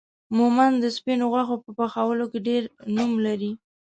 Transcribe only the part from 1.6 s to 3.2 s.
په پخولو کې ډير نوم